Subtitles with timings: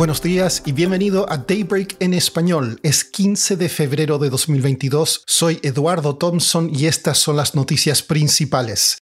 [0.00, 2.80] Buenos días y bienvenido a Daybreak en español.
[2.82, 5.24] Es 15 de febrero de 2022.
[5.26, 8.96] Soy Eduardo Thompson y estas son las noticias principales.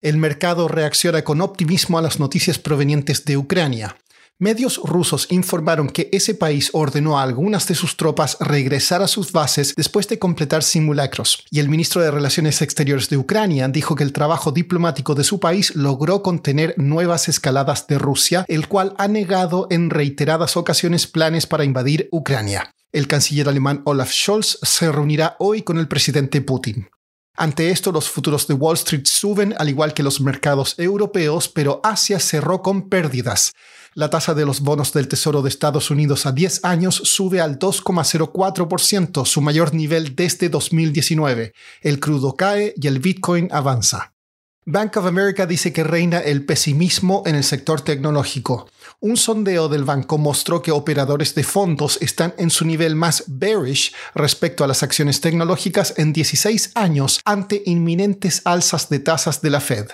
[0.00, 3.96] El mercado reacciona con optimismo a las noticias provenientes de Ucrania.
[4.40, 9.30] Medios rusos informaron que ese país ordenó a algunas de sus tropas regresar a sus
[9.30, 14.02] bases después de completar simulacros, y el ministro de Relaciones Exteriores de Ucrania dijo que
[14.02, 19.06] el trabajo diplomático de su país logró contener nuevas escaladas de Rusia, el cual ha
[19.06, 22.72] negado en reiteradas ocasiones planes para invadir Ucrania.
[22.90, 26.88] El canciller alemán Olaf Scholz se reunirá hoy con el presidente Putin.
[27.36, 31.80] Ante esto, los futuros de Wall Street suben al igual que los mercados europeos, pero
[31.84, 33.52] Asia cerró con pérdidas.
[33.94, 37.60] La tasa de los bonos del Tesoro de Estados Unidos a 10 años sube al
[37.60, 41.52] 2,04%, su mayor nivel desde 2019.
[41.80, 44.14] El crudo cae y el Bitcoin avanza.
[44.66, 48.66] Bank of America dice que reina el pesimismo en el sector tecnológico.
[48.98, 53.94] Un sondeo del banco mostró que operadores de fondos están en su nivel más bearish
[54.14, 59.60] respecto a las acciones tecnológicas en 16 años ante inminentes alzas de tasas de la
[59.60, 59.88] Fed.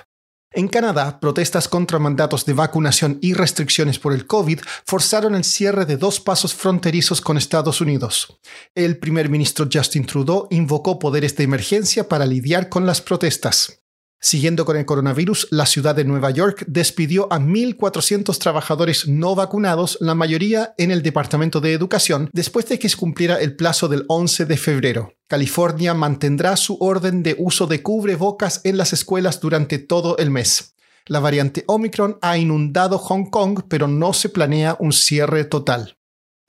[0.52, 5.86] En Canadá, protestas contra mandatos de vacunación y restricciones por el COVID forzaron el cierre
[5.86, 8.40] de dos pasos fronterizos con Estados Unidos.
[8.74, 13.79] El primer ministro Justin Trudeau invocó poderes de emergencia para lidiar con las protestas.
[14.22, 19.96] Siguiendo con el coronavirus, la ciudad de Nueva York despidió a 1.400 trabajadores no vacunados,
[20.00, 24.04] la mayoría en el Departamento de Educación, después de que se cumpliera el plazo del
[24.08, 25.14] 11 de febrero.
[25.26, 30.74] California mantendrá su orden de uso de cubrebocas en las escuelas durante todo el mes.
[31.06, 35.96] La variante Omicron ha inundado Hong Kong, pero no se planea un cierre total.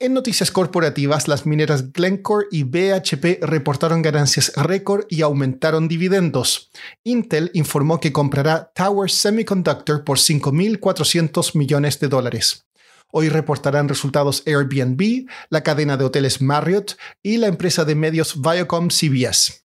[0.02, 6.72] En noticias corporativas, las mineras Glencore y BHP reportaron ganancias récord y aumentaron dividendos.
[7.04, 12.66] Intel informó que comprará Tower Semiconductor por 5.400 millones de dólares.
[13.12, 18.88] Hoy reportarán resultados Airbnb, la cadena de hoteles Marriott y la empresa de medios Viacom
[18.88, 19.61] CBS.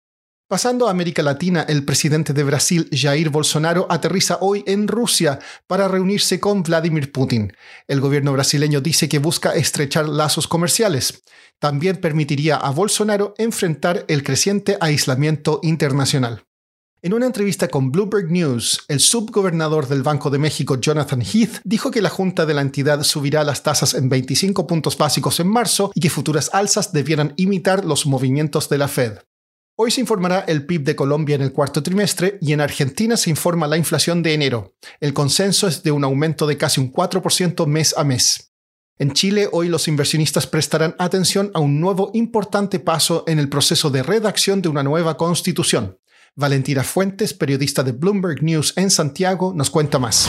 [0.47, 5.89] Pasando a América Latina, el presidente de Brasil, Jair Bolsonaro, aterriza hoy en Rusia para
[5.89, 7.55] reunirse con Vladimir Putin.
[7.89, 11.23] El gobierno brasileño dice que busca estrechar lazos comerciales.
[11.59, 16.45] También permitiría a Bolsonaro enfrentar el creciente aislamiento internacional.
[17.01, 21.91] En una entrevista con Bloomberg News, el subgobernador del Banco de México, Jonathan Heath, dijo
[21.91, 25.91] que la Junta de la entidad subirá las tasas en 25 puntos básicos en marzo
[25.95, 29.19] y que futuras alzas debieran imitar los movimientos de la Fed.
[29.77, 33.31] Hoy se informará el PIB de Colombia en el cuarto trimestre y en Argentina se
[33.31, 34.77] informa la inflación de enero.
[35.01, 38.53] El consenso es de un aumento de casi un 4% mes a mes.
[39.01, 43.91] En Chile, hoy los inversionistas prestarán atención a un nuevo importante paso en el proceso
[43.91, 45.99] de redacción de una nueva constitución.
[46.37, 50.29] Valentina Fuentes, periodista de Bloomberg News en Santiago, nos cuenta más.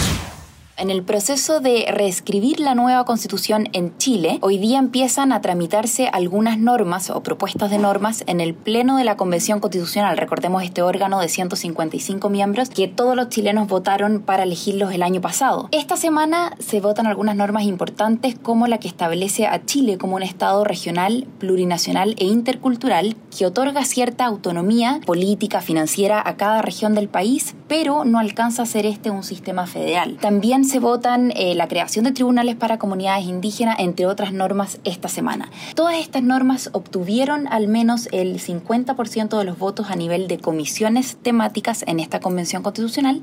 [0.78, 6.10] En el proceso de reescribir la nueva constitución en Chile, hoy día empiezan a tramitarse
[6.10, 10.18] algunas normas o propuestas de normas en el Pleno de la Convención Constitucional.
[10.18, 15.22] Recordemos este órgano de 155 miembros que todos los chilenos votaron para elegirlos el año
[15.22, 15.70] pasado.
[15.72, 20.24] Esta semana se votan algunas normas importantes como la que establece a Chile como un
[20.24, 27.08] Estado regional, plurinacional e intercultural que otorga cierta autonomía política, financiera a cada región del
[27.08, 30.18] país, pero no alcanza a ser este un sistema federal.
[30.20, 35.08] También se votan eh, la creación de tribunales para comunidades indígenas, entre otras normas, esta
[35.08, 35.50] semana.
[35.76, 41.18] Todas estas normas obtuvieron al menos el 50% de los votos a nivel de comisiones
[41.22, 43.22] temáticas en esta convención constitucional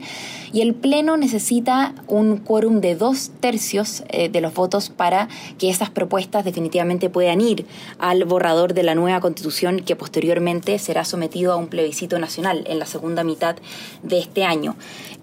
[0.52, 5.28] y el Pleno necesita un quórum de dos tercios eh, de los votos para
[5.58, 7.66] que esas propuestas definitivamente puedan ir
[7.98, 12.78] al borrador de la nueva constitución que posteriormente será sometido a un plebiscito nacional en
[12.78, 13.56] la segunda mitad
[14.02, 14.76] de este año.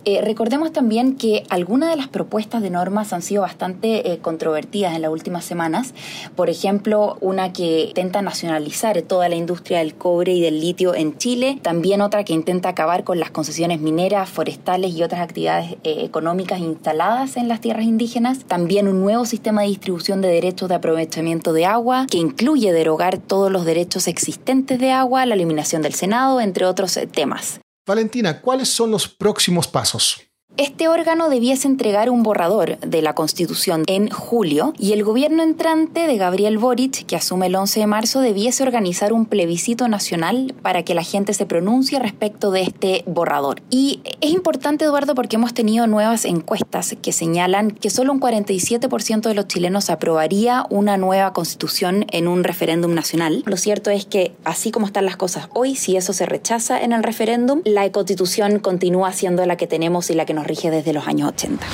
[0.05, 4.95] Eh, recordemos también que algunas de las propuestas de normas han sido bastante eh, controvertidas
[4.95, 5.93] en las últimas semanas.
[6.35, 11.17] Por ejemplo, una que intenta nacionalizar toda la industria del cobre y del litio en
[11.17, 11.59] Chile.
[11.61, 16.59] También otra que intenta acabar con las concesiones mineras, forestales y otras actividades eh, económicas
[16.59, 18.45] instaladas en las tierras indígenas.
[18.45, 23.17] También un nuevo sistema de distribución de derechos de aprovechamiento de agua que incluye derogar
[23.17, 27.59] todos los derechos existentes de agua, la eliminación del Senado, entre otros temas.
[27.87, 30.28] Valentina, ¿cuáles son los próximos pasos?
[30.59, 36.05] Este órgano debiese entregar un borrador de la Constitución en julio y el gobierno entrante
[36.05, 40.83] de Gabriel Boric, que asume el 11 de marzo, debiese organizar un plebiscito nacional para
[40.83, 43.61] que la gente se pronuncie respecto de este borrador.
[43.69, 49.29] Y es importante, Eduardo, porque hemos tenido nuevas encuestas que señalan que solo un 47%
[49.29, 53.43] de los chilenos aprobaría una nueva Constitución en un referéndum nacional.
[53.45, 56.91] Lo cierto es que, así como están las cosas hoy, si eso se rechaza en
[56.91, 61.07] el referéndum, la Constitución continúa siendo la que tenemos y la que rige desde los
[61.07, 61.65] años 80.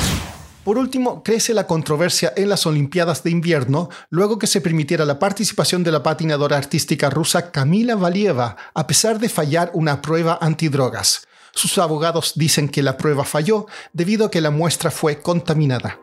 [0.66, 5.20] Por último, crece la controversia en las Olimpiadas de invierno luego que se permitiera la
[5.20, 11.28] participación de la patinadora artística rusa Kamila Valieva, a pesar de fallar una prueba antidrogas.
[11.54, 16.00] Sus abogados dicen que la prueba falló debido a que la muestra fue contaminada.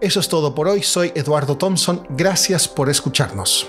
[0.00, 3.68] Eso es todo por hoy, soy Eduardo Thompson, gracias por escucharnos.